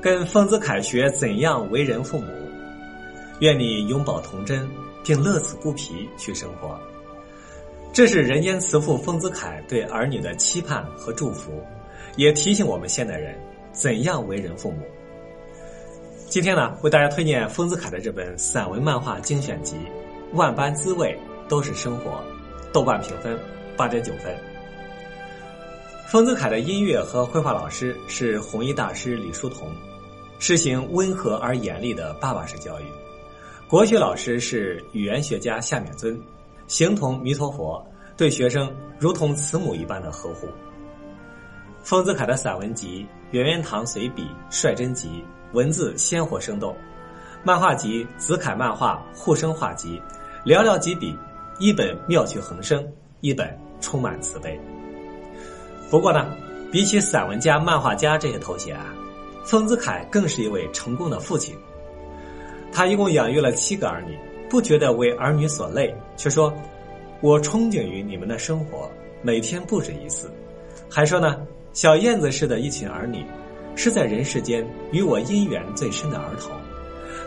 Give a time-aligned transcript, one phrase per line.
[0.00, 2.26] 跟丰子恺学怎样为人父母。
[3.40, 4.68] 愿你永葆童真，
[5.04, 6.78] 并乐此不疲去生活。
[7.92, 11.62] 这是人间慈父丰子恺对儿女的期盼和祝福，
[12.16, 13.34] 也提醒我们现代人
[13.72, 14.82] 怎样为人父母。
[16.28, 19.76] 今天呢，为大家推荐丰子恺的这本散文漫画精选集
[20.36, 22.10] 《万般滋味都是生活》，
[22.72, 23.36] 豆瓣评分
[23.76, 24.49] 八点九分。
[26.10, 29.72] 丰子恺的音乐和绘画老师是弘一大师李叔同。
[30.40, 32.84] 实行温和而严厉的爸爸式教育，
[33.68, 36.20] 国学老师是语言学家夏勉尊，
[36.66, 37.80] 形同弥陀佛，
[38.16, 40.48] 对学生如同慈母一般的呵护。
[41.80, 45.08] 丰子恺的散文集《圆圆堂随笔》《率真集》，
[45.52, 46.74] 文字鲜活生动；
[47.44, 50.02] 漫画集《子恺漫画护生画集》，
[50.44, 51.16] 寥寥几笔，
[51.60, 52.84] 一本妙趣横生，
[53.20, 54.60] 一本充满慈悲。
[55.90, 56.34] 不过呢，
[56.70, 58.94] 比起散文家、漫画家这些头衔啊。
[59.42, 61.56] 丰子恺更是一位成功的父亲，
[62.70, 64.16] 他一共养育了七个儿女，
[64.48, 66.54] 不觉得为儿女所累，却说
[67.20, 68.88] ：“我憧憬于你们的生活，
[69.22, 70.30] 每天不止一次。”
[70.88, 73.24] 还说呢：“小燕子似的一群儿女，
[73.74, 76.52] 是在人世间与我姻缘最深的儿童，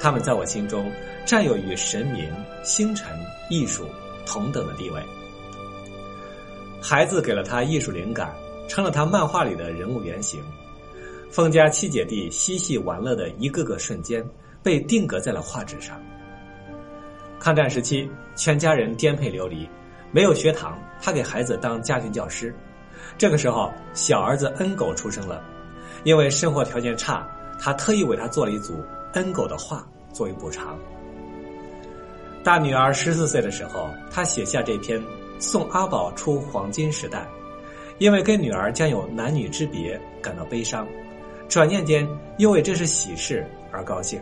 [0.00, 0.90] 他们在我心中
[1.24, 2.28] 占有与神明、
[2.64, 3.06] 星辰、
[3.48, 3.86] 艺术
[4.26, 5.00] 同等的地位。”
[6.82, 8.34] 孩子给了他艺术灵感，
[8.70, 10.40] 成了他漫画里的人物原型。
[11.28, 14.24] 封家七姐弟嬉戏玩乐的一个个瞬间，
[14.62, 16.00] 被定格在了画纸上。
[17.40, 19.68] 抗战时期，全家人颠沛流离，
[20.12, 22.54] 没有学堂，他给孩子当家庭教师。
[23.18, 25.42] 这个时候，小儿子恩狗出生了，
[26.04, 28.74] 因为生活条件差，他特意为他做了一组
[29.14, 30.78] 恩狗的画作为补偿。
[32.44, 35.00] 大女儿十四岁的时候，他写下这篇
[35.40, 37.18] 《送阿宝出黄金时代》，
[38.00, 40.88] 因为跟女儿将有男女之别感到悲伤。
[41.50, 44.18] 转念间，又为这是喜事而高兴。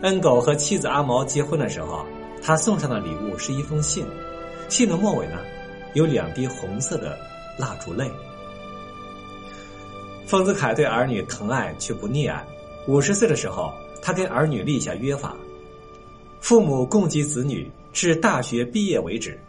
[0.00, 2.06] 恩狗和妻子阿毛结婚的时候，
[2.42, 4.06] 他送上的礼物是一封信，
[4.70, 5.38] 信的末尾呢，
[5.92, 7.18] 有两滴红色的
[7.58, 8.10] 蜡烛泪。
[10.26, 12.42] 丰子恺对儿女疼爱却不溺爱。
[12.86, 13.70] 五十岁的时候，
[14.00, 15.36] 他跟儿女立下约法：
[16.40, 19.40] 父母供给子女至大学毕业为止，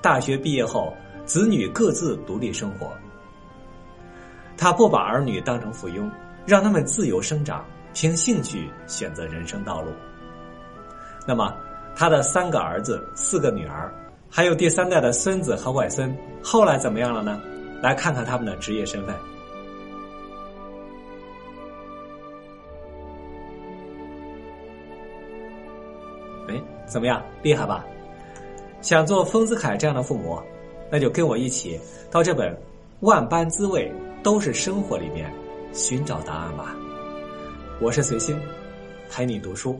[0.00, 0.94] 大学毕业后。
[1.24, 2.92] 子女各自独立生活，
[4.56, 6.08] 他不把儿女当成附庸，
[6.46, 9.90] 让他们自由生长，凭兴趣选择人生道路。
[11.26, 11.52] 那么，
[11.96, 13.92] 他的三个儿子、四个女儿，
[14.30, 17.42] 还有第三代的孙子和外孙，后来怎么样了呢？
[17.82, 19.16] 来看看他们的职业身份。
[26.46, 27.20] 哎，怎么样？
[27.42, 27.84] 厉害吧？
[28.82, 30.38] 想做丰子恺这样的父母？
[30.90, 32.52] 那就跟我一起到这本
[33.00, 33.92] 《万般滋味
[34.22, 35.32] 都是生活》里面
[35.72, 36.76] 寻找答案吧。
[37.80, 38.38] 我是随心，
[39.10, 39.78] 陪你读书。